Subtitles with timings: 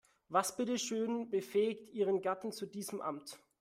[0.29, 3.37] Was bitteschön befähigt ihren Gatten zu diesem Amt?